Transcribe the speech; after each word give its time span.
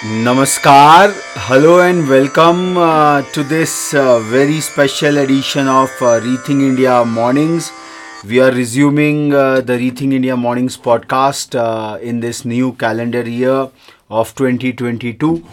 Namaskar, 0.00 1.12
hello 1.46 1.80
and 1.80 2.08
welcome 2.08 2.78
uh, 2.78 3.20
to 3.34 3.44
this 3.44 3.92
uh, 3.92 4.18
very 4.20 4.58
special 4.58 5.18
edition 5.18 5.68
of 5.68 5.90
uh, 6.00 6.18
Rethink 6.20 6.62
India 6.62 7.04
Mornings. 7.04 7.70
We 8.26 8.40
are 8.40 8.50
resuming 8.50 9.34
uh, 9.34 9.60
the 9.60 9.74
Rethink 9.74 10.14
India 10.14 10.38
Mornings 10.38 10.78
podcast 10.78 11.54
uh, 11.54 11.98
in 11.98 12.20
this 12.20 12.46
new 12.46 12.72
calendar 12.76 13.28
year 13.28 13.68
of 14.08 14.34
2022. 14.36 15.44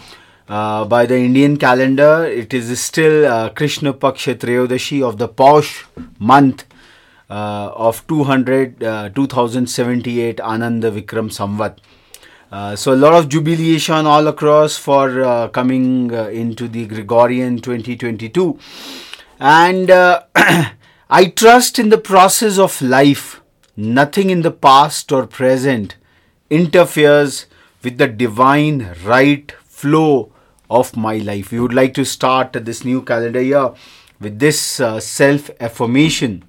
Uh, 0.48 0.86
by 0.86 1.04
the 1.04 1.18
Indian 1.18 1.58
calendar, 1.58 2.24
it 2.24 2.54
is 2.54 2.80
still 2.80 3.26
uh, 3.26 3.50
Krishna 3.50 3.92
Paksha 3.92 4.34
Trayodashi 4.34 5.02
of 5.02 5.18
the 5.18 5.28
Paush 5.28 5.84
month 6.18 6.64
of 7.28 8.06
200, 8.06 8.82
uh, 8.82 9.10
2078 9.10 10.40
Ananda 10.40 10.90
Vikram 10.90 11.28
Samvat. 11.28 11.76
Uh, 12.50 12.74
so 12.74 12.94
a 12.94 12.96
lot 12.96 13.12
of 13.12 13.28
jubilation 13.28 14.06
all 14.06 14.26
across 14.26 14.76
for 14.76 15.22
uh, 15.22 15.48
coming 15.48 16.12
uh, 16.14 16.28
into 16.28 16.66
the 16.66 16.86
Gregorian 16.86 17.60
2022 17.60 18.58
and 19.38 19.90
uh, 19.90 20.22
I 21.10 21.26
trust 21.26 21.78
in 21.78 21.90
the 21.90 21.98
process 21.98 22.58
of 22.58 22.80
life. 22.80 23.40
Nothing 23.76 24.30
in 24.30 24.42
the 24.42 24.50
past 24.50 25.12
or 25.12 25.26
present 25.26 25.96
interferes 26.50 27.46
with 27.82 27.98
the 27.98 28.08
divine 28.08 28.94
right 29.04 29.52
flow 29.64 30.32
of 30.68 30.96
my 30.96 31.18
life. 31.18 31.52
We 31.52 31.60
would 31.60 31.74
like 31.74 31.94
to 31.94 32.04
start 32.04 32.52
this 32.52 32.84
new 32.84 33.02
calendar 33.02 33.42
year 33.42 33.72
with 34.20 34.38
this 34.38 34.80
uh, 34.80 35.00
self 35.00 35.50
affirmation 35.60 36.44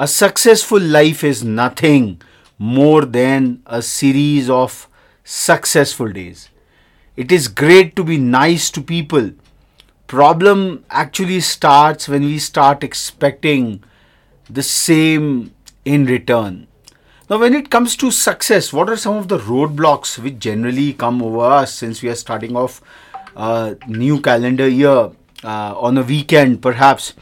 a 0.00 0.08
successful 0.08 0.80
life 0.80 1.22
is 1.22 1.44
nothing 1.44 2.22
more 2.58 3.04
than 3.04 3.60
a 3.66 3.82
series 3.82 4.48
of 4.48 4.88
successful 5.30 6.10
days. 6.10 6.48
It 7.16 7.30
is 7.30 7.46
great 7.46 7.94
to 7.94 8.02
be 8.02 8.18
nice 8.18 8.68
to 8.72 8.82
people. 8.82 9.30
Problem 10.08 10.84
actually 10.90 11.40
starts 11.40 12.08
when 12.08 12.22
we 12.22 12.40
start 12.40 12.82
expecting 12.82 13.84
the 14.48 14.64
same 14.64 15.54
in 15.84 16.06
return. 16.06 16.66
Now, 17.28 17.38
when 17.38 17.54
it 17.54 17.70
comes 17.70 17.96
to 17.98 18.10
success, 18.10 18.72
what 18.72 18.88
are 18.88 18.96
some 18.96 19.14
of 19.14 19.28
the 19.28 19.38
roadblocks 19.38 20.18
which 20.18 20.40
generally 20.40 20.92
come 20.94 21.22
over 21.22 21.44
us 21.44 21.72
since 21.72 22.02
we 22.02 22.08
are 22.08 22.16
starting 22.16 22.56
off 22.56 22.82
a 23.36 23.76
new 23.86 24.20
calendar 24.20 24.66
year 24.66 25.12
uh, 25.44 25.78
on 25.78 25.96
a 25.96 26.02
weekend, 26.02 26.60
perhaps? 26.60 27.14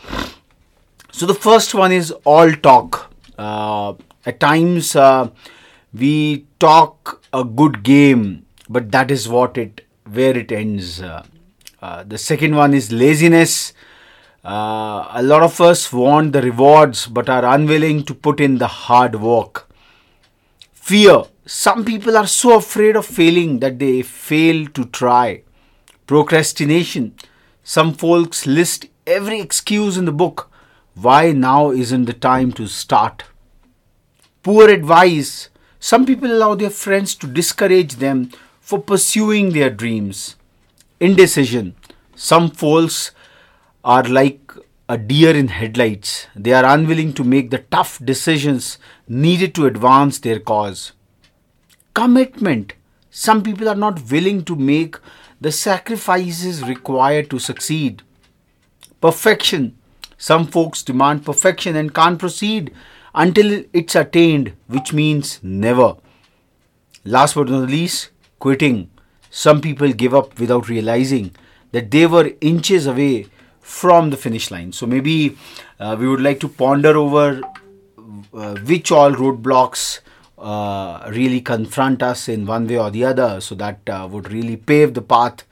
So 1.12 1.27
the 1.27 1.34
first 1.34 1.75
one 1.75 1.92
is 1.92 2.10
all 2.25 2.52
talk. 2.52 3.12
Uh, 3.36 3.94
at 4.25 4.41
times 4.41 4.97
uh, 4.97 5.28
we 5.92 6.47
talk 6.58 7.17
a 7.32 7.44
good 7.44 7.82
game, 7.82 8.46
but 8.68 8.90
that 8.92 9.10
is 9.10 9.28
what 9.28 9.58
it 9.58 9.84
where 10.04 10.36
it 10.36 10.50
ends. 10.50 11.00
Uh, 11.02 11.24
uh, 11.82 12.02
the 12.04 12.18
second 12.18 12.54
one 12.56 12.74
is 12.74 12.90
laziness. 12.90 13.72
Uh, 14.44 15.08
a 15.10 15.22
lot 15.22 15.42
of 15.42 15.60
us 15.60 15.92
want 15.92 16.32
the 16.32 16.40
rewards 16.40 17.06
but 17.06 17.28
are 17.28 17.44
unwilling 17.44 18.04
to 18.04 18.14
put 18.14 18.40
in 18.40 18.58
the 18.58 18.66
hard 18.66 19.16
work. 19.16 19.68
Fear. 20.72 21.24
Some 21.44 21.84
people 21.84 22.16
are 22.16 22.26
so 22.26 22.56
afraid 22.56 22.96
of 22.96 23.06
failing 23.06 23.60
that 23.60 23.78
they 23.78 24.02
fail 24.02 24.66
to 24.68 24.84
try. 24.86 25.42
Procrastination. 26.06 27.14
Some 27.62 27.94
folks 27.94 28.46
list 28.46 28.86
every 29.06 29.40
excuse 29.40 29.96
in 29.96 30.04
the 30.04 30.12
book 30.12 30.50
why 31.00 31.30
now 31.30 31.70
isn't 31.70 32.06
the 32.06 32.12
time 32.12 32.50
to 32.52 32.66
start? 32.66 33.22
Poor 34.42 34.68
advice. 34.68 35.48
Some 35.80 36.06
people 36.06 36.32
allow 36.32 36.54
their 36.54 36.70
friends 36.70 37.14
to 37.16 37.26
discourage 37.26 37.96
them 37.96 38.30
for 38.60 38.80
pursuing 38.80 39.52
their 39.52 39.70
dreams. 39.70 40.36
Indecision. 41.00 41.76
Some 42.16 42.50
folks 42.50 43.12
are 43.84 44.02
like 44.02 44.52
a 44.88 44.98
deer 44.98 45.36
in 45.36 45.48
headlights. 45.48 46.26
They 46.34 46.53
are 46.53 46.64
unwilling 46.64 47.12
to 47.14 47.25
make 47.25 47.50
the 47.50 47.58
tough 47.58 48.00
decisions 48.04 48.78
needed 49.06 49.54
to 49.54 49.66
advance 49.66 50.19
their 50.19 50.41
cause. 50.41 50.92
Commitment. 51.94 52.74
Some 53.10 53.42
people 53.42 53.69
are 53.69 53.76
not 53.76 54.10
willing 54.10 54.44
to 54.44 54.56
make 54.56 54.97
the 55.41 55.53
sacrifices 55.53 56.64
required 56.64 57.30
to 57.30 57.38
succeed. 57.38 58.03
Perfection. 59.00 59.78
Some 60.16 60.48
folks 60.48 60.82
demand 60.82 61.24
perfection 61.24 61.76
and 61.76 61.94
can't 61.94 62.19
proceed 62.19 62.72
until 63.14 63.64
it's 63.72 63.94
attained, 63.94 64.52
which 64.66 64.92
means 64.92 65.41
never. 65.42 65.96
Last 67.04 67.34
but 67.34 67.48
not 67.48 67.69
least, 67.69 68.10
quitting. 68.38 68.91
Some 69.30 69.60
people 69.60 69.92
give 69.92 70.14
up 70.14 70.38
without 70.38 70.69
realizing 70.69 71.34
that 71.72 71.91
they 71.91 72.06
were 72.06 72.32
inches 72.41 72.86
away 72.86 73.26
from 73.60 74.10
the 74.10 74.16
finish 74.16 74.50
line. 74.50 74.72
So 74.72 74.86
maybe 74.86 75.36
uh, 75.78 75.97
we 75.98 76.08
would 76.08 76.20
like 76.20 76.41
to 76.41 76.48
ponder 76.48 76.97
over 76.97 77.41
uh, 78.32 78.56
which 78.56 78.91
all 78.91 79.12
roadblocks 79.12 80.00
uh, 80.38 81.10
really 81.12 81.41
confront 81.41 82.02
us 82.02 82.28
in 82.28 82.47
one 82.47 82.66
way 82.66 82.78
or 82.78 82.91
the 82.91 83.04
other 83.04 83.41
so 83.41 83.54
that 83.56 83.80
uh, 83.88 84.08
would 84.10 84.32
really 84.32 84.56
pave 84.56 84.94
the 84.94 85.02
path 85.02 85.44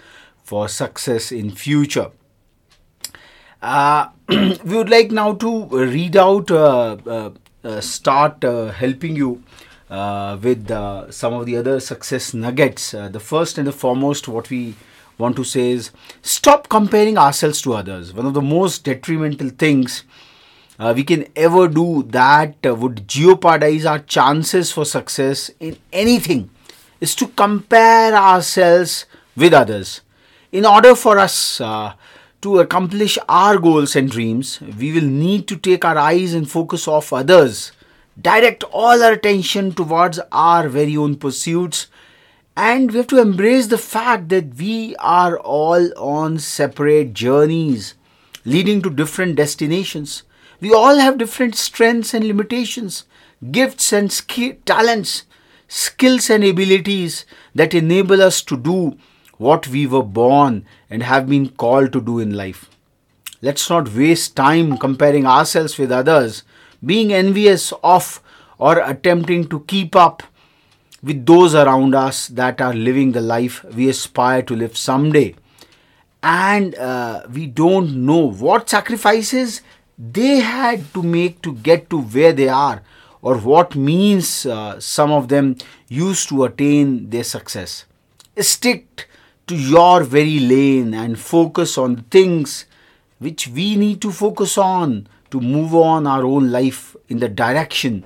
for 0.44 0.68
success 0.68 1.32
in 1.32 1.50
future 1.50 2.10
uh, 3.62 4.08
we 4.28 4.76
would 4.76 4.90
like 4.90 5.10
now 5.10 5.32
to 5.34 5.64
read 5.66 6.16
out, 6.16 6.50
uh, 6.50 7.30
start 7.80 8.44
uh, 8.44 8.70
helping 8.70 9.16
you 9.16 9.42
uh, 9.90 10.36
with 10.42 10.70
uh, 10.70 11.10
some 11.10 11.32
of 11.32 11.46
the 11.46 11.56
other 11.56 11.80
success 11.80 12.34
nuggets. 12.34 12.94
Uh, 12.94 13.08
the 13.08 13.20
first 13.20 13.58
and 13.58 13.66
the 13.66 13.72
foremost, 13.72 14.28
what 14.28 14.50
we 14.50 14.74
want 15.18 15.36
to 15.36 15.44
say 15.44 15.70
is 15.70 15.90
stop 16.22 16.68
comparing 16.68 17.16
ourselves 17.16 17.62
to 17.62 17.74
others. 17.74 18.12
One 18.12 18.26
of 18.26 18.34
the 18.34 18.42
most 18.42 18.84
detrimental 18.84 19.50
things 19.50 20.04
uh, 20.78 20.92
we 20.94 21.04
can 21.04 21.26
ever 21.34 21.68
do 21.68 22.02
that 22.10 22.54
uh, 22.66 22.74
would 22.74 23.08
jeopardize 23.08 23.86
our 23.86 24.00
chances 24.00 24.72
for 24.72 24.84
success 24.84 25.50
in 25.58 25.78
anything 25.92 26.50
is 27.00 27.14
to 27.14 27.28
compare 27.28 28.14
ourselves 28.14 29.06
with 29.36 29.54
others. 29.54 30.02
In 30.52 30.66
order 30.66 30.94
for 30.94 31.18
us 31.18 31.60
uh, 31.60 31.94
to 32.46 32.60
accomplish 32.60 33.18
our 33.28 33.58
goals 33.58 33.96
and 33.96 34.08
dreams, 34.08 34.60
we 34.78 34.92
will 34.92 35.10
need 35.26 35.48
to 35.48 35.56
take 35.56 35.84
our 35.84 35.98
eyes 35.98 36.32
and 36.32 36.48
focus 36.48 36.86
off 36.86 37.12
others, 37.12 37.72
direct 38.20 38.62
all 38.70 39.02
our 39.02 39.14
attention 39.14 39.72
towards 39.72 40.20
our 40.30 40.68
very 40.68 40.96
own 40.96 41.16
pursuits, 41.16 41.88
and 42.56 42.92
we 42.92 42.98
have 42.98 43.08
to 43.08 43.20
embrace 43.20 43.66
the 43.66 43.76
fact 43.76 44.28
that 44.28 44.54
we 44.54 44.94
are 45.00 45.40
all 45.40 45.90
on 45.98 46.38
separate 46.38 47.14
journeys 47.14 47.94
leading 48.44 48.80
to 48.80 48.90
different 48.90 49.34
destinations. 49.34 50.22
We 50.60 50.72
all 50.72 50.98
have 50.98 51.18
different 51.18 51.56
strengths 51.56 52.14
and 52.14 52.24
limitations, 52.24 53.06
gifts 53.50 53.92
and 53.92 54.12
ski- 54.12 54.60
talents, 54.64 55.24
skills 55.66 56.30
and 56.30 56.44
abilities 56.44 57.26
that 57.56 57.74
enable 57.74 58.22
us 58.22 58.40
to 58.42 58.56
do 58.56 58.96
what 59.38 59.68
we 59.68 59.86
were 59.86 60.02
born 60.02 60.64
and 60.88 61.02
have 61.02 61.28
been 61.28 61.48
called 61.50 61.92
to 61.92 62.00
do 62.00 62.18
in 62.18 62.34
life. 62.34 62.70
Let's 63.42 63.68
not 63.68 63.92
waste 63.94 64.34
time 64.34 64.78
comparing 64.78 65.26
ourselves 65.26 65.78
with 65.78 65.92
others, 65.92 66.42
being 66.84 67.12
envious 67.12 67.72
of 67.82 68.22
or 68.58 68.78
attempting 68.78 69.48
to 69.48 69.60
keep 69.60 69.94
up 69.94 70.22
with 71.02 71.26
those 71.26 71.54
around 71.54 71.94
us 71.94 72.28
that 72.28 72.60
are 72.60 72.74
living 72.74 73.12
the 73.12 73.20
life 73.20 73.62
we 73.74 73.88
aspire 73.88 74.42
to 74.42 74.56
live 74.56 74.76
someday. 74.76 75.34
And 76.22 76.74
uh, 76.74 77.26
we 77.30 77.46
don't 77.46 78.04
know 78.06 78.30
what 78.30 78.70
sacrifices 78.70 79.60
they 79.98 80.40
had 80.40 80.92
to 80.94 81.02
make 81.02 81.42
to 81.42 81.54
get 81.54 81.88
to 81.90 82.00
where 82.00 82.32
they 82.32 82.48
are, 82.48 82.82
or 83.22 83.38
what 83.38 83.76
means 83.76 84.46
uh, 84.46 84.80
some 84.80 85.10
of 85.12 85.28
them 85.28 85.56
used 85.88 86.28
to 86.30 86.44
attain 86.44 87.10
their 87.10 87.24
success. 87.24 87.84
Stick 88.38 89.08
to 89.46 89.56
your 89.56 90.02
very 90.02 90.40
lane 90.40 90.92
and 90.92 91.18
focus 91.18 91.78
on 91.78 92.02
things 92.10 92.66
which 93.18 93.46
we 93.48 93.76
need 93.76 94.00
to 94.02 94.10
focus 94.10 94.58
on 94.58 95.06
to 95.30 95.40
move 95.40 95.74
on 95.74 96.06
our 96.06 96.24
own 96.24 96.50
life 96.50 96.96
in 97.08 97.20
the 97.20 97.28
direction 97.28 98.04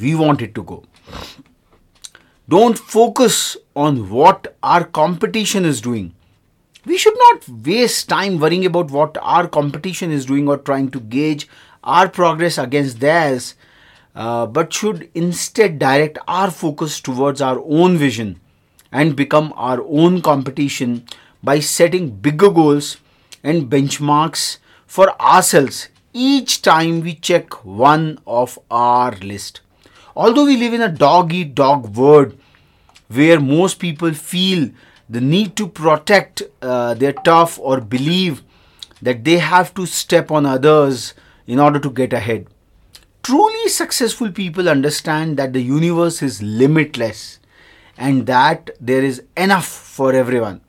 we 0.00 0.14
want 0.14 0.40
it 0.40 0.54
to 0.54 0.62
go. 0.62 0.84
Don't 2.48 2.78
focus 2.78 3.56
on 3.74 4.10
what 4.10 4.56
our 4.62 4.84
competition 4.84 5.64
is 5.64 5.80
doing. 5.80 6.14
We 6.86 6.98
should 6.98 7.16
not 7.18 7.48
waste 7.48 8.08
time 8.08 8.38
worrying 8.38 8.64
about 8.64 8.90
what 8.90 9.18
our 9.20 9.48
competition 9.48 10.10
is 10.10 10.26
doing 10.26 10.48
or 10.48 10.56
trying 10.56 10.90
to 10.92 11.00
gauge 11.00 11.48
our 11.82 12.08
progress 12.08 12.58
against 12.58 13.00
theirs, 13.00 13.54
uh, 14.14 14.46
but 14.46 14.72
should 14.72 15.10
instead 15.14 15.78
direct 15.78 16.18
our 16.28 16.50
focus 16.50 17.00
towards 17.00 17.40
our 17.40 17.60
own 17.64 17.96
vision 17.96 18.40
and 18.92 19.16
become 19.16 19.52
our 19.56 19.82
own 19.86 20.20
competition 20.20 21.04
by 21.42 21.60
setting 21.60 22.10
bigger 22.10 22.50
goals 22.50 22.98
and 23.42 23.70
benchmarks 23.70 24.58
for 24.86 25.20
ourselves 25.20 25.88
each 26.12 26.60
time 26.62 27.00
we 27.00 27.14
check 27.14 27.64
one 27.64 28.18
of 28.26 28.58
our 28.70 29.12
list. 29.16 29.60
Although 30.16 30.46
we 30.46 30.56
live 30.56 30.74
in 30.74 30.82
a 30.82 30.88
dog 30.88 31.32
eat 31.32 31.54
dog 31.54 31.96
world 31.96 32.36
where 33.08 33.40
most 33.40 33.78
people 33.78 34.12
feel 34.12 34.70
the 35.08 35.20
need 35.20 35.56
to 35.56 35.66
protect 35.68 36.42
uh, 36.62 36.94
their 36.94 37.12
turf 37.12 37.58
or 37.60 37.80
believe 37.80 38.42
that 39.02 39.24
they 39.24 39.38
have 39.38 39.72
to 39.74 39.86
step 39.86 40.30
on 40.30 40.46
others 40.46 41.14
in 41.46 41.58
order 41.58 41.78
to 41.78 41.90
get 41.90 42.12
ahead. 42.12 42.46
Truly 43.22 43.68
successful 43.68 44.30
people 44.30 44.68
understand 44.68 45.36
that 45.36 45.52
the 45.52 45.62
universe 45.62 46.22
is 46.22 46.42
limitless 46.42 47.38
and 48.00 48.26
that 48.26 48.70
there 48.80 49.04
is 49.04 49.22
enough 49.36 49.66
for 49.66 50.12
everyone. 50.14 50.60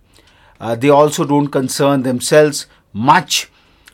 Uh, 0.59 0.75
they 0.75 0.89
also 0.89 1.25
don't 1.25 1.47
concern 1.47 2.03
themselves 2.03 2.67
much 2.93 3.49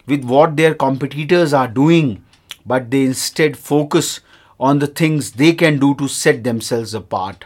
with 0.07 0.23
what 0.23 0.57
their 0.57 0.73
competitors 0.73 1.53
are 1.53 1.67
doing, 1.67 2.23
but 2.65 2.89
they 2.89 3.03
instead 3.05 3.55
focus 3.55 4.19
on 4.59 4.79
the 4.79 4.87
things 4.87 5.33
they 5.33 5.53
can 5.53 5.79
do 5.79 5.93
to 5.95 6.07
set 6.07 6.43
themselves 6.43 6.93
apart. 6.95 7.45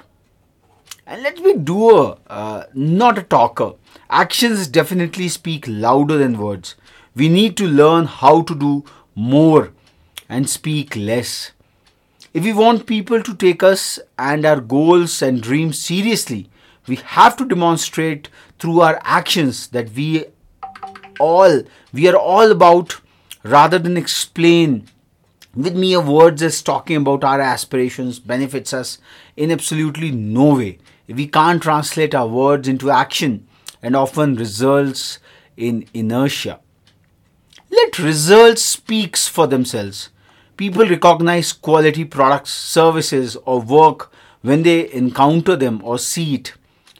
And 1.05 1.21
let 1.23 1.39
me 1.39 1.53
do 1.53 1.59
doer, 1.59 2.17
uh, 2.27 2.63
not 2.73 3.17
a 3.17 3.23
talker. 3.23 3.73
Actions 4.09 4.67
definitely 4.67 5.27
speak 5.27 5.65
louder 5.67 6.17
than 6.17 6.37
words. 6.37 6.75
We 7.15 7.27
need 7.27 7.57
to 7.57 7.67
learn 7.67 8.05
how 8.05 8.43
to 8.43 8.55
do 8.55 8.85
more 9.13 9.73
and 10.29 10.49
speak 10.49 10.95
less. 10.95 11.51
If 12.33 12.45
we 12.45 12.53
want 12.53 12.85
people 12.85 13.21
to 13.21 13.35
take 13.35 13.61
us 13.61 13.99
and 14.17 14.45
our 14.45 14.61
goals 14.61 15.21
and 15.21 15.41
dreams 15.41 15.77
seriously, 15.77 16.49
we 16.87 16.95
have 16.95 17.35
to 17.37 17.45
demonstrate 17.45 18.29
through 18.57 18.79
our 18.79 19.01
actions 19.03 19.67
that 19.67 19.91
we 19.91 20.25
all 21.19 21.63
we 21.91 22.07
are 22.07 22.15
all 22.15 22.49
about 22.49 23.01
rather 23.43 23.77
than 23.77 23.97
explain 23.97 24.87
with 25.53 25.75
mere 25.75 25.99
words 25.99 26.41
as 26.41 26.61
talking 26.61 26.95
about 26.95 27.25
our 27.25 27.41
aspirations 27.41 28.19
benefits 28.19 28.73
us 28.73 28.97
in 29.35 29.51
absolutely 29.51 30.11
no 30.11 30.55
way. 30.55 30.77
We 31.07 31.27
can't 31.27 31.61
translate 31.61 32.15
our 32.15 32.27
words 32.27 32.69
into 32.69 32.89
action 32.91 33.45
and 33.83 33.93
often 33.93 34.35
results 34.35 35.19
in 35.57 35.85
inertia. 35.93 36.61
Let 37.69 37.99
results 37.99 38.61
speaks 38.61 39.27
for 39.27 39.47
themselves 39.47 40.09
people 40.61 40.85
recognize 40.85 41.51
quality 41.53 42.05
products 42.05 42.51
services 42.51 43.35
or 43.45 43.59
work 43.61 44.11
when 44.49 44.61
they 44.61 44.91
encounter 44.93 45.55
them 45.55 45.81
or 45.83 45.97
see 45.97 46.35
it 46.35 46.53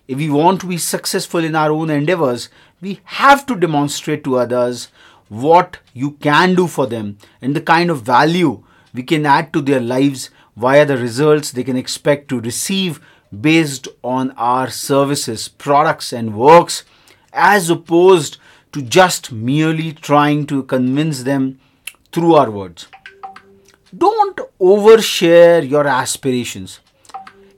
if 0.08 0.18
we 0.18 0.30
want 0.32 0.60
to 0.60 0.66
be 0.72 0.78
successful 0.78 1.44
in 1.50 1.56
our 1.56 1.72
own 1.72 1.92
endeavors 1.92 2.50
we 2.82 3.00
have 3.20 3.46
to 3.46 3.56
demonstrate 3.56 4.24
to 4.24 4.38
others 4.44 4.88
what 5.30 5.78
you 5.94 6.12
can 6.28 6.56
do 6.56 6.66
for 6.68 6.88
them 6.88 7.18
and 7.42 7.56
the 7.56 7.62
kind 7.62 7.92
of 7.92 8.02
value 8.02 8.64
we 8.96 9.04
can 9.04 9.26
add 9.26 9.54
to 9.54 9.62
their 9.62 9.80
lives 9.80 10.30
via 10.58 10.86
the 10.86 10.98
results 10.98 11.52
they 11.52 11.64
can 11.64 11.78
expect 11.78 12.28
to 12.28 12.42
receive 12.42 13.00
based 13.40 13.88
on 14.04 14.32
our 14.32 14.70
services, 14.70 15.48
products, 15.48 16.12
and 16.12 16.36
works, 16.36 16.84
as 17.32 17.70
opposed 17.70 18.38
to 18.74 18.82
just 18.82 19.32
merely 19.32 19.94
trying 19.94 20.46
to 20.46 20.64
convince 20.64 21.24
them 21.24 21.60
through 22.12 22.36
our 22.36 22.52
words. 22.52 22.88
Don't 23.98 24.40
overshare 24.60 25.68
your 25.68 25.88
aspirations 25.88 26.80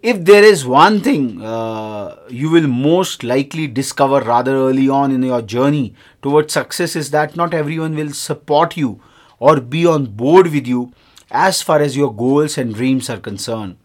if 0.03 0.25
there 0.25 0.43
is 0.43 0.65
one 0.65 0.99
thing 0.99 1.41
uh, 1.41 2.17
you 2.27 2.49
will 2.49 2.67
most 2.67 3.23
likely 3.23 3.67
discover 3.67 4.19
rather 4.19 4.53
early 4.53 4.89
on 4.89 5.11
in 5.11 5.23
your 5.23 5.41
journey 5.41 5.95
towards 6.21 6.51
success 6.51 6.97
is 6.97 7.11
that 7.11 7.37
not 7.37 7.53
everyone 7.53 7.95
will 7.95 8.11
support 8.11 8.75
you 8.75 9.01
or 9.39 9.61
be 9.61 9.85
on 9.85 10.05
board 10.05 10.51
with 10.51 10.67
you 10.67 10.91
as 11.31 11.61
far 11.61 11.79
as 11.79 11.95
your 11.95 12.13
goals 12.13 12.57
and 12.57 12.75
dreams 12.75 13.09
are 13.09 13.17
concerned. 13.17 13.77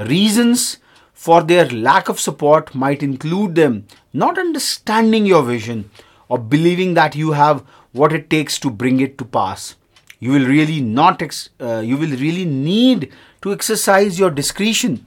Reasons 0.00 0.78
for 1.12 1.40
their 1.40 1.66
lack 1.66 2.08
of 2.08 2.18
support 2.18 2.74
might 2.74 3.00
include 3.00 3.54
them 3.54 3.86
not 4.12 4.38
understanding 4.38 5.24
your 5.24 5.44
vision 5.44 5.88
or 6.28 6.38
believing 6.38 6.94
that 6.94 7.14
you 7.14 7.30
have 7.30 7.62
what 7.92 8.12
it 8.12 8.28
takes 8.28 8.58
to 8.58 8.70
bring 8.70 8.98
it 8.98 9.16
to 9.18 9.24
pass. 9.24 9.76
You 10.20 10.32
will 10.32 10.46
really 10.46 10.80
not 10.80 11.22
ex- 11.22 11.48
uh, 11.60 11.80
you 11.80 11.96
will 11.96 12.16
really 12.24 12.44
need 12.44 13.10
to 13.42 13.52
exercise 13.52 14.18
your 14.18 14.30
discretion 14.30 15.06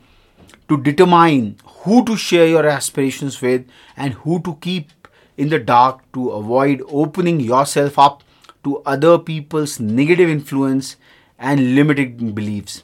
to 0.67 0.77
determine 0.81 1.57
who 1.65 2.03
to 2.05 2.17
share 2.17 2.47
your 2.47 2.65
aspirations 2.65 3.41
with 3.41 3.65
and 3.95 4.13
who 4.13 4.41
to 4.41 4.55
keep 4.61 4.91
in 5.37 5.49
the 5.49 5.59
dark 5.59 5.99
to 6.13 6.29
avoid 6.31 6.81
opening 6.87 7.39
yourself 7.39 7.99
up 7.99 8.23
to 8.63 8.81
other 8.85 9.17
people's 9.19 9.79
negative 9.79 10.29
influence 10.29 10.95
and 11.37 11.75
limiting 11.75 12.33
beliefs. 12.33 12.83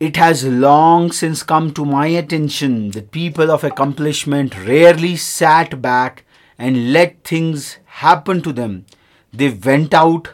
It 0.00 0.16
has 0.16 0.44
long 0.44 1.10
since 1.12 1.42
come 1.42 1.72
to 1.74 1.84
my 1.84 2.06
attention 2.06 2.92
that 2.92 3.10
people 3.10 3.50
of 3.50 3.64
accomplishment 3.64 4.56
rarely 4.66 5.16
sat 5.16 5.82
back 5.82 6.24
and 6.56 6.92
let 6.92 7.24
things 7.24 7.78
happen 7.84 8.40
to 8.42 8.52
them. 8.52 8.86
They 9.32 9.50
went 9.50 9.92
out 9.92 10.28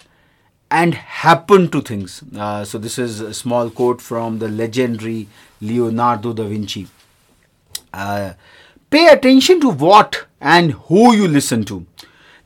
and 0.71 0.95
happen 0.95 1.71
to 1.71 1.81
things. 1.81 2.23
Uh, 2.37 2.65
so, 2.65 2.79
this 2.79 2.99
is 2.99 3.21
a 3.21 3.35
small 3.35 3.71
quote 3.71 4.01
from 4.01 4.39
the 4.39 4.49
legendary 4.49 5.29
Leonardo 5.61 6.33
da 6.33 6.45
Vinci. 6.45 6.89
Uh, 7.93 8.35
pay 8.91 9.07
attention 9.09 9.61
to 9.61 9.71
what 9.71 10.27
and 10.41 10.73
who 10.73 11.15
you 11.15 11.29
listen 11.29 11.65
to. 11.65 11.87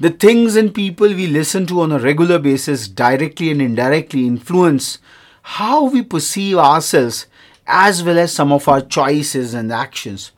The 0.01 0.11
things 0.11 0.55
and 0.55 0.75
people 0.75 1.09
we 1.09 1.27
listen 1.27 1.67
to 1.67 1.81
on 1.81 1.91
a 1.91 1.99
regular 1.99 2.39
basis 2.39 2.87
directly 2.87 3.51
and 3.51 3.61
indirectly 3.61 4.27
influence 4.27 4.99
how 5.43 5.87
we 5.87 6.03
perceive 6.03 6.59
ourselves 6.59 7.27
as 7.67 8.03
well 8.05 8.19
as 8.19 8.33
some 8.33 8.53
of 8.53 8.69
our 8.69 8.81
choices 8.81 9.55
and 9.55 9.73
actions. 9.73 10.31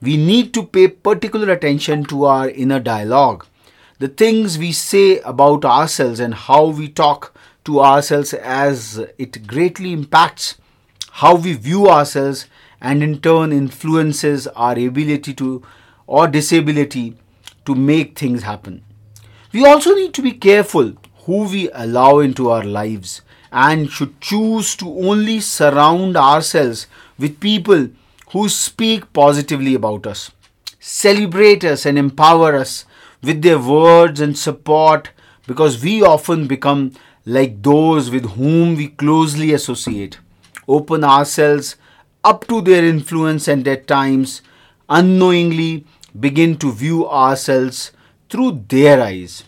We 0.00 0.16
need 0.16 0.54
to 0.54 0.64
pay 0.64 0.88
particular 0.88 1.52
attention 1.52 2.04
to 2.04 2.24
our 2.24 2.48
inner 2.48 2.80
dialogue 2.80 3.46
the 3.98 4.08
things 4.08 4.58
we 4.58 4.72
say 4.72 5.18
about 5.20 5.64
ourselves 5.64 6.20
and 6.20 6.34
how 6.34 6.66
we 6.66 6.88
talk 6.88 7.34
to 7.64 7.80
ourselves 7.80 8.32
as 8.32 8.98
it 9.18 9.46
greatly 9.46 9.92
impacts 9.92 10.56
how 11.10 11.34
we 11.34 11.52
view 11.52 11.88
ourselves 11.88 12.46
and 12.80 13.02
in 13.02 13.20
turn 13.20 13.52
influences 13.52 14.46
our 14.48 14.78
ability 14.78 15.34
to 15.34 15.62
or 16.06 16.28
disability 16.28 17.16
to 17.66 17.74
make 17.74 18.18
things 18.18 18.42
happen. 18.44 18.84
We 19.52 19.66
also 19.66 19.94
need 19.94 20.14
to 20.14 20.22
be 20.22 20.32
careful 20.32 20.92
who 21.24 21.44
we 21.48 21.68
allow 21.72 22.20
into 22.20 22.50
our 22.50 22.64
lives 22.64 23.22
and 23.50 23.90
should 23.90 24.20
choose 24.20 24.76
to 24.76 24.88
only 24.88 25.40
surround 25.40 26.16
ourselves 26.16 26.86
with 27.18 27.40
people 27.40 27.88
who 28.30 28.48
speak 28.48 29.12
positively 29.12 29.74
about 29.74 30.06
us, 30.06 30.30
celebrate 30.78 31.64
us, 31.64 31.84
and 31.84 31.98
empower 31.98 32.54
us 32.54 32.84
with 33.22 33.42
their 33.42 33.58
words 33.58 34.20
and 34.20 34.36
support 34.36 35.10
because 35.46 35.82
we 35.82 36.02
often 36.02 36.46
become 36.46 36.92
like 37.24 37.62
those 37.62 38.10
with 38.10 38.24
whom 38.32 38.76
we 38.76 38.88
closely 38.88 39.52
associate, 39.52 40.18
open 40.66 41.04
ourselves 41.04 41.76
up 42.24 42.46
to 42.48 42.60
their 42.60 42.84
influence 42.84 43.48
and 43.48 43.66
at 43.68 43.86
times 43.86 44.42
unknowingly 44.88 45.84
begin 46.18 46.56
to 46.56 46.72
view 46.72 47.08
ourselves 47.08 47.92
through 48.28 48.64
their 48.68 49.02
eyes. 49.02 49.44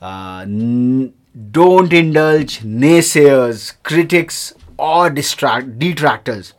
Uh, 0.00 0.40
n- 0.42 1.12
don't 1.50 1.92
indulge 1.92 2.60
naysayers, 2.60 3.74
critics, 3.82 4.54
or 4.78 5.10
distract- 5.10 5.78
detractors. 5.78 6.52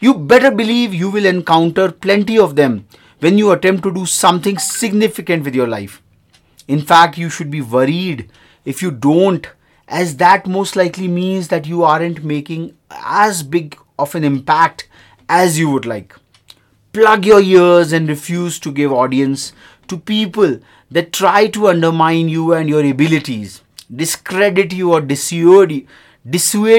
You 0.00 0.14
better 0.14 0.50
believe 0.50 0.94
you 0.94 1.10
will 1.10 1.26
encounter 1.26 1.90
plenty 1.90 2.38
of 2.38 2.54
them 2.56 2.86
when 3.20 3.38
you 3.38 3.50
attempt 3.50 3.82
to 3.82 3.92
do 3.92 4.06
something 4.06 4.58
significant 4.58 5.44
with 5.44 5.54
your 5.54 5.66
life. 5.66 6.02
In 6.66 6.82
fact, 6.82 7.18
you 7.18 7.30
should 7.30 7.50
be 7.50 7.60
worried 7.60 8.30
if 8.64 8.82
you 8.82 8.90
don't, 8.90 9.46
as 9.88 10.16
that 10.16 10.46
most 10.46 10.76
likely 10.76 11.08
means 11.08 11.48
that 11.48 11.66
you 11.66 11.82
aren't 11.82 12.22
making 12.22 12.76
as 12.90 13.42
big 13.42 13.76
of 13.98 14.14
an 14.14 14.24
impact 14.24 14.88
as 15.28 15.58
you 15.58 15.70
would 15.70 15.86
like. 15.86 16.14
Plug 16.92 17.24
your 17.24 17.40
ears 17.40 17.92
and 17.92 18.08
refuse 18.08 18.58
to 18.60 18.72
give 18.72 18.92
audience 18.92 19.52
to 19.88 19.96
people 19.98 20.58
that 20.90 21.12
try 21.12 21.46
to 21.48 21.68
undermine 21.68 22.28
you 22.28 22.52
and 22.52 22.68
your 22.68 22.84
abilities, 22.84 23.62
discredit 23.94 24.72
you, 24.72 24.92
or 24.92 25.00
dissuade, 25.00 25.86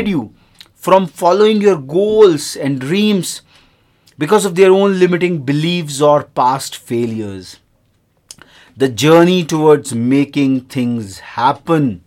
you 0.07 0.33
from 0.75 1.07
following 1.07 1.61
your 1.61 1.77
goals 1.77 2.55
and 2.55 2.79
dreams 2.79 3.41
because 4.19 4.43
of 4.43 4.55
their 4.55 4.71
own 4.71 4.99
limiting 4.99 5.39
beliefs 5.43 6.01
or 6.01 6.23
past 6.23 6.75
failures. 6.75 7.59
The 8.75 8.89
journey 8.89 9.45
towards 9.45 9.95
making 9.95 10.61
things 10.65 11.19
happen 11.19 12.03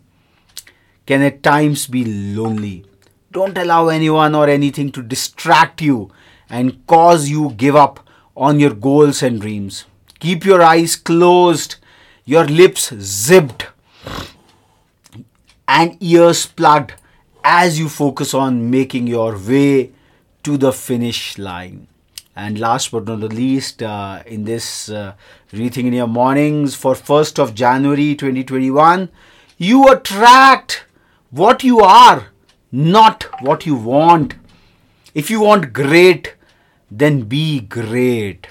can 1.07 1.23
at 1.23 1.41
times 1.41 1.87
be 1.87 2.05
lonely. 2.05 2.85
Don't 3.31 3.57
allow 3.57 3.87
anyone 3.87 4.35
or 4.35 4.47
anything 4.47 4.91
to 4.91 5.01
distract 5.01 5.81
you 5.81 6.11
and 6.49 6.85
cause 6.85 7.29
you 7.29 7.49
give 7.57 7.75
up 7.75 8.07
on 8.37 8.59
your 8.59 8.75
goals 8.75 9.23
and 9.23 9.41
dreams. 9.41 9.85
Keep 10.19 10.45
your 10.45 10.61
eyes 10.61 10.95
closed, 10.95 11.77
your 12.25 12.45
lips 12.45 12.93
zipped, 12.99 13.67
and 15.67 15.97
ears 15.99 16.45
plugged 16.45 16.93
as 17.43 17.79
you 17.79 17.89
focus 17.89 18.35
on 18.35 18.69
making 18.69 19.07
your 19.07 19.35
way 19.35 19.91
to 20.43 20.57
the 20.57 20.71
finish 20.71 21.39
line. 21.39 21.87
And 22.35 22.57
last 22.57 22.91
but 22.91 23.05
not 23.05 23.19
the 23.19 23.27
least, 23.27 23.83
uh, 23.83 24.23
in 24.25 24.45
this 24.45 24.89
uh, 24.89 25.13
Rethink 25.51 25.85
India 25.85 26.07
Mornings 26.07 26.73
for 26.75 26.95
1st 26.95 27.37
of 27.37 27.53
January 27.53 28.15
2021, 28.15 29.09
you 29.57 29.87
attract 29.87 30.85
what 31.29 31.63
you 31.63 31.79
are, 31.79 32.27
not 32.71 33.25
what 33.41 33.67
you 33.67 33.75
want. 33.75 34.33
If 35.13 35.29
you 35.29 35.41
want 35.41 35.73
great, 35.73 36.33
then 36.89 37.21
be 37.21 37.59
great. 37.59 38.47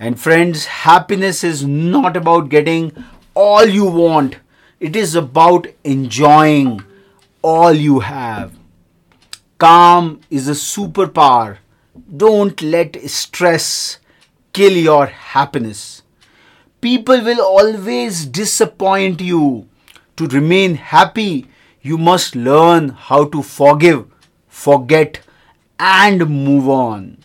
And 0.00 0.18
friends, 0.20 0.66
happiness 0.66 1.44
is 1.44 1.64
not 1.64 2.16
about 2.16 2.48
getting 2.48 2.92
all 3.34 3.64
you 3.66 3.84
want, 3.84 4.36
it 4.80 4.96
is 4.96 5.14
about 5.14 5.66
enjoying 5.84 6.82
all 7.42 7.72
you 7.72 8.00
have. 8.00 8.52
Calm 9.58 10.20
is 10.28 10.48
a 10.48 10.52
superpower. 10.52 11.58
Don't 12.14 12.62
let 12.62 13.10
stress 13.10 13.98
kill 14.52 14.72
your 14.72 15.06
happiness. 15.06 16.02
People 16.80 17.20
will 17.24 17.40
always 17.40 18.26
disappoint 18.26 19.20
you. 19.20 19.68
To 20.16 20.26
remain 20.28 20.76
happy, 20.76 21.46
you 21.82 21.98
must 21.98 22.36
learn 22.36 22.90
how 22.90 23.24
to 23.24 23.42
forgive, 23.42 24.06
forget, 24.46 25.18
and 25.80 26.28
move 26.28 26.68
on. 26.68 27.24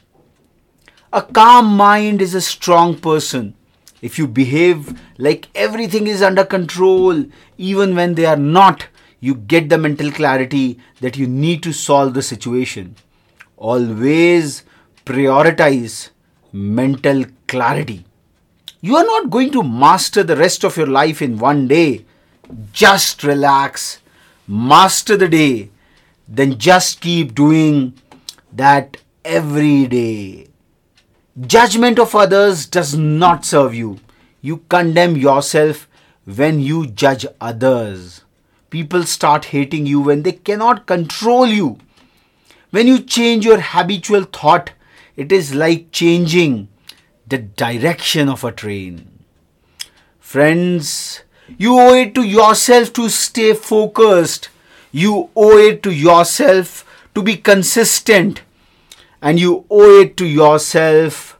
A 1.13 1.21
calm 1.21 1.77
mind 1.77 2.19
is 2.19 2.33
a 2.33 2.41
strong 2.41 2.97
person. 2.97 3.53
If 4.01 4.17
you 4.17 4.25
behave 4.27 4.99
like 5.19 5.47
everything 5.53 6.07
is 6.07 6.23
under 6.23 6.43
control, 6.43 7.23
even 7.57 7.95
when 7.95 8.15
they 8.15 8.25
are 8.25 8.35
not, 8.35 8.87
you 9.19 9.35
get 9.35 9.69
the 9.69 9.77
mental 9.77 10.11
clarity 10.11 10.79
that 11.01 11.17
you 11.17 11.27
need 11.27 11.61
to 11.61 11.71
solve 11.71 12.15
the 12.15 12.23
situation. 12.23 12.95
Always 13.57 14.63
prioritize 15.11 16.09
mental 16.53 17.25
clarity. 17.47 18.05
You 18.79 18.95
are 18.95 19.03
not 19.03 19.29
going 19.29 19.51
to 19.51 19.61
master 19.61 20.23
the 20.23 20.37
rest 20.37 20.63
of 20.63 20.77
your 20.77 20.87
life 20.87 21.21
in 21.21 21.37
one 21.37 21.67
day. 21.67 22.05
Just 22.71 23.23
relax, 23.23 23.99
master 24.47 25.17
the 25.17 25.27
day, 25.27 25.69
then 26.27 26.57
just 26.57 27.01
keep 27.01 27.35
doing 27.35 27.93
that 28.53 28.97
every 29.25 29.85
day. 29.87 30.47
Judgment 31.39 31.99
of 31.99 32.15
others 32.15 32.65
does 32.65 32.95
not 32.97 33.45
serve 33.45 33.75
you. 33.75 33.99
You 34.41 34.57
condemn 34.69 35.15
yourself 35.17 35.87
when 36.25 36.61
you 36.61 36.87
judge 36.87 37.25
others. 37.39 38.23
People 38.69 39.03
start 39.03 39.45
hating 39.45 39.85
you 39.85 39.99
when 39.99 40.23
they 40.23 40.31
cannot 40.31 40.85
control 40.85 41.47
you. 41.47 41.79
When 42.69 42.87
you 42.87 42.99
change 42.99 43.45
your 43.45 43.59
habitual 43.59 44.23
thought, 44.23 44.71
it 45.15 45.31
is 45.31 45.53
like 45.53 45.91
changing 45.91 46.67
the 47.27 47.37
direction 47.37 48.29
of 48.29 48.43
a 48.43 48.51
train. 48.51 49.23
Friends, 50.19 51.23
you 51.57 51.77
owe 51.79 51.93
it 51.93 52.15
to 52.15 52.23
yourself 52.23 52.93
to 52.93 53.09
stay 53.09 53.53
focused. 53.53 54.49
You 54.91 55.29
owe 55.35 55.57
it 55.57 55.83
to 55.83 55.91
yourself 55.91 56.85
to 57.15 57.21
be 57.21 57.37
consistent. 57.37 58.41
And 59.21 59.39
you 59.39 59.65
owe 59.69 60.01
it 60.01 60.17
to 60.17 60.25
yourself 60.25 61.37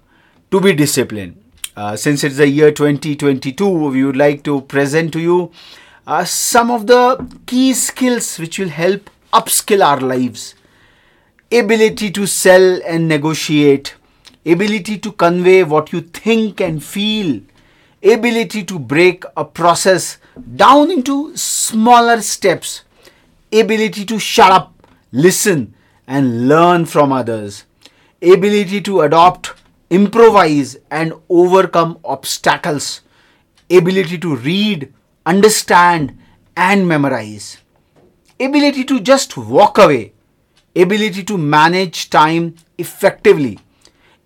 to 0.51 0.59
be 0.59 0.73
disciplined. 0.73 1.41
Uh, 1.75 1.95
since 1.95 2.23
it's 2.23 2.37
the 2.37 2.47
year 2.47 2.71
2022, 2.71 3.67
we 3.67 4.03
would 4.03 4.17
like 4.17 4.43
to 4.43 4.61
present 4.61 5.13
to 5.13 5.19
you 5.19 5.51
uh, 6.05 6.25
some 6.25 6.69
of 6.69 6.87
the 6.87 7.25
key 7.45 7.73
skills 7.73 8.37
which 8.37 8.59
will 8.59 8.69
help 8.69 9.09
upskill 9.33 9.83
our 9.85 9.99
lives. 9.99 10.55
Ability 11.51 12.12
to 12.12 12.25
sell 12.25 12.81
and 12.86 13.10
negotiate, 13.10 13.96
ability 14.46 14.98
to 15.00 15.12
convey 15.12 15.63
what 15.63 15.91
you 15.91 16.00
think 16.00 16.62
and 16.62 16.81
feel, 16.81 17.41
ability 18.01 18.63
to 18.63 18.79
break 18.79 19.25
a 19.36 19.43
process 19.43 20.17
down 20.55 20.89
into 20.89 21.36
smaller 21.36 22.22
steps, 22.22 22.84
ability 23.51 24.05
to 24.05 24.17
shut 24.17 24.50
up, 24.50 24.74
listen, 25.12 25.74
and 26.08 26.48
learn 26.48 26.86
from 26.86 27.12
others, 27.12 27.65
ability 28.22 28.79
to 28.79 29.01
adopt 29.01 29.53
improvise 29.89 30.77
and 30.89 31.12
overcome 31.27 32.00
obstacles, 32.05 33.01
ability 33.70 34.17
to 34.17 34.38
read, 34.38 34.93
understand, 35.25 36.17
and 36.55 36.88
memorize, 36.88 37.58
ability 38.39 38.86
to 38.86 39.01
just 39.01 39.36
walk 39.36 39.77
away, 39.77 40.13
ability 40.75 41.23
to 41.23 41.37
manage 41.37 42.09
time 42.09 42.55
effectively, 42.77 43.59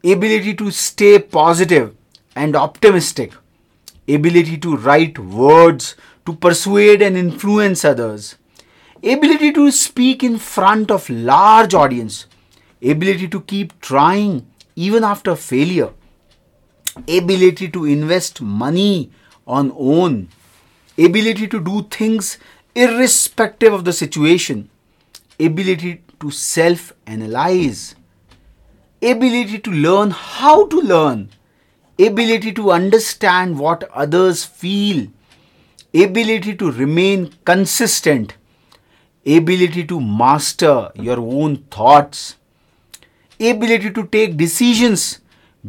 ability 0.04 0.54
to 0.56 0.72
stay 0.72 1.20
positive 1.20 1.96
and 2.36 2.56
optimistic, 2.56 3.34
ability 4.08 4.58
to 4.58 4.76
write 4.78 5.18
words 5.18 5.96
to 6.26 6.36
persuade 6.36 7.02
and 7.02 7.18
influence 7.18 7.84
others, 7.84 8.36
ability 9.04 9.52
to 9.54 9.72
speak 9.72 10.24
in 10.24 10.38
front 10.38 10.92
of 10.92 11.10
large 11.10 11.74
audience, 11.74 12.26
ability 12.82 13.28
to 13.28 13.42
keep 13.42 13.80
trying 13.82 14.46
even 14.76 15.04
after 15.04 15.36
failure, 15.36 15.92
ability 17.08 17.70
to 17.70 17.86
invest 17.86 18.42
money 18.42 19.12
on 19.48 19.72
own, 19.78 20.28
ability 20.98 21.48
to 21.48 21.60
do 21.60 21.84
things 21.84 22.38
irrespective 22.76 23.74
of 23.74 23.86
the 23.86 23.94
situation, 23.94 24.70
ability 25.40 26.02
to 26.26 26.32
self 26.32 26.94
analyze, 27.06 27.96
ability 29.02 29.60
to 29.60 29.72
learn 29.72 30.10
how 30.10 30.66
to 30.68 30.80
learn, 30.82 31.30
ability 32.00 32.52
to 32.54 32.72
understand 32.72 33.60
what 33.60 33.84
others 33.92 34.44
feel, 34.44 35.08
ability 35.94 36.56
to 36.56 36.72
remain 36.72 37.32
consistent, 37.46 38.34
ability 39.26 39.86
to 39.86 40.00
master 40.00 40.92
your 40.96 41.20
own 41.20 41.58
thoughts. 41.78 42.36
Ability 43.38 43.92
to 43.92 44.08
take 44.08 44.38
decisions 44.38 45.20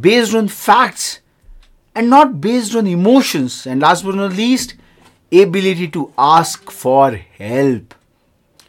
based 0.01 0.35
on 0.37 0.47
facts 0.47 1.19
and 1.97 2.09
not 2.09 2.41
based 2.41 2.77
on 2.77 2.87
emotions. 2.87 3.67
And 3.67 3.83
last 3.83 4.05
but 4.05 4.15
not 4.15 4.35
least, 4.35 4.77
ability 5.33 5.89
to 5.89 6.13
ask 6.17 6.71
for 6.71 7.17
help. 7.17 7.93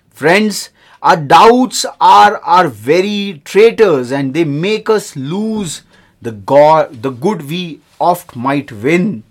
Friends, 0.10 0.72
our 1.02 1.18
doubts 1.18 1.86
are 2.00 2.38
our 2.38 2.68
very 2.68 3.42
traitors 3.46 4.12
and 4.12 4.34
they 4.34 4.44
make 4.44 4.90
us 4.90 5.16
lose 5.16 5.84
the, 6.22 6.32
God, 6.32 7.02
the 7.02 7.12
good 7.12 7.48
we 7.50 7.82
oft 8.00 8.36
might 8.36 8.72
win 8.72 9.24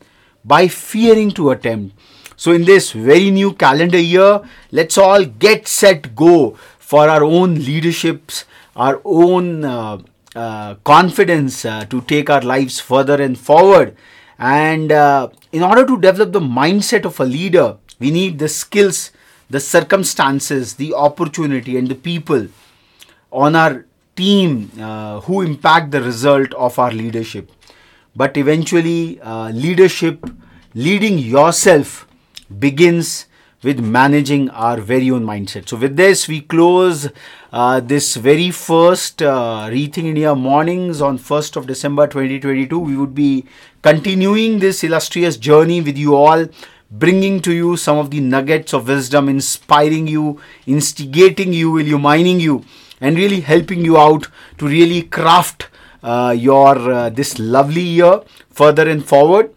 by 0.45 0.69
fearing 0.69 1.31
to 1.33 1.51
attempt. 1.51 1.97
So, 2.39 2.53
in 2.53 2.65
this 2.65 2.93
very 2.93 3.31
new 3.31 3.55
calendar 3.55 3.99
year, 3.99 4.43
let's 4.71 4.99
all 4.99 5.25
get 5.25 5.67
set 5.67 6.15
go 6.15 6.51
for 6.79 7.09
our 7.09 7.25
own 7.25 7.55
leaderships 7.55 8.45
our 8.77 9.01
own 9.05 9.65
uh, 9.65 9.99
uh, 10.35 10.75
confidence 10.85 11.65
uh, 11.65 11.87
to 11.87 12.03
take 12.03 12.31
our 12.31 12.43
lives 12.43 12.79
further 12.79 13.21
and 13.21 13.39
forward. 13.39 13.97
And 14.39 14.93
uh, 14.93 15.31
in 15.51 15.63
order 15.63 15.87
to 15.87 15.99
develop 15.99 16.33
the 16.33 16.41
mindset 16.41 17.07
of 17.07 17.19
a 17.19 17.25
leader, 17.25 17.79
we 17.99 18.11
need 18.11 18.39
the 18.39 18.49
skills, 18.49 19.11
the 19.51 19.61
circumstances, 19.61 20.75
the 20.75 20.95
opportunity, 20.95 21.77
and 21.77 21.89
the 21.89 21.95
people 21.95 22.49
on 23.33 23.55
our 23.55 23.87
team 24.17 24.71
uh, 24.81 25.21
who 25.21 25.43
impact 25.43 25.91
the 25.91 26.03
result 26.03 26.53
of 26.55 26.79
our 26.79 26.91
leadership. 26.91 27.51
But 28.15 28.37
eventually, 28.37 29.21
uh, 29.21 29.51
leadership, 29.51 30.29
leading 30.75 31.19
yourself, 31.19 32.07
begins 32.59 33.27
with 33.63 33.81
managing 33.81 34.49
our 34.51 34.81
very 34.81 35.11
own 35.11 35.25
mindset. 35.25 35.69
So, 35.69 35.77
with 35.77 35.97
this, 35.97 36.29
we 36.29 36.41
close 36.41 37.09
uh, 37.53 37.81
this 37.81 38.15
very 38.17 38.51
first 38.51 39.23
uh, 39.23 39.69
Rethink 39.71 40.05
India 40.05 40.35
mornings 40.35 41.01
on 41.01 41.19
1st 41.19 41.57
of 41.57 41.67
December 41.67 42.07
2022. 42.07 42.79
We 42.79 42.97
would 42.97 43.15
be 43.15 43.47
continuing 43.83 44.59
this 44.59 44.85
illustrious 44.85 45.37
journey 45.37 45.81
with 45.81 45.97
you 45.97 46.15
all, 46.15 46.47
bringing 46.91 47.41
to 47.41 47.53
you 47.53 47.77
some 47.77 47.99
of 47.99 48.11
the 48.11 48.21
nuggets 48.21 48.73
of 48.73 48.89
wisdom, 48.89 49.29
inspiring 49.29 50.07
you, 50.07 50.41
instigating 50.67 51.53
you, 51.53 51.73
illumining 51.79 51.89
you, 51.89 51.99
mining 51.99 52.41
you 52.41 52.65
and 53.01 53.17
really 53.17 53.41
helping 53.41 53.85
you 53.85 53.99
out 53.99 54.29
to 54.59 54.67
really 54.67 55.03
craft 55.03 55.69
uh, 56.03 56.35
your 56.37 56.91
uh, 56.91 57.11
this 57.11 57.39
lovely 57.39 57.83
year 57.83 58.23
further 58.51 58.89
and 58.89 59.05
forward. 59.05 59.53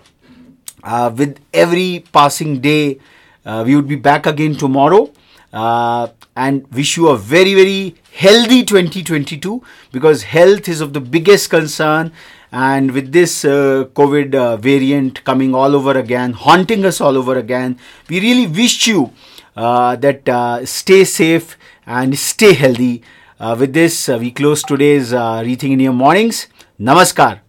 Uh, 0.83 1.11
with 1.15 1.39
every 1.53 2.05
passing 2.13 2.59
day, 2.59 2.99
uh, 3.45 3.63
we 3.65 3.75
would 3.75 3.87
be 3.87 3.95
back 3.95 4.25
again 4.25 4.55
tomorrow 4.55 5.11
uh, 5.51 6.07
and 6.35 6.65
wish 6.73 6.97
you 6.97 7.09
a 7.09 7.17
very, 7.17 7.53
very 7.53 7.95
healthy 8.13 8.63
2022 8.63 9.61
because 9.91 10.23
health 10.23 10.67
is 10.69 10.81
of 10.81 10.93
the 10.93 11.01
biggest 11.01 11.49
concern. 11.49 12.11
And 12.51 12.91
with 12.91 13.11
this 13.11 13.45
uh, 13.45 13.85
COVID 13.93 14.33
uh, 14.33 14.57
variant 14.57 15.23
coming 15.23 15.53
all 15.53 15.75
over 15.75 15.97
again, 15.97 16.33
haunting 16.33 16.83
us 16.83 16.99
all 16.99 17.17
over 17.17 17.37
again, 17.37 17.77
we 18.09 18.19
really 18.19 18.47
wish 18.47 18.87
you 18.87 19.13
uh, 19.55 19.95
that 19.97 20.27
uh, 20.27 20.65
stay 20.65 21.03
safe 21.03 21.57
and 21.85 22.17
stay 22.17 22.53
healthy. 22.53 23.03
Uh, 23.39 23.55
with 23.59 23.73
this, 23.73 24.07
we 24.07 24.31
close 24.31 24.63
today's 24.63 25.11
Rethink 25.11 25.71
India 25.71 25.91
Mornings. 25.91 26.47
Namaskar. 26.79 27.41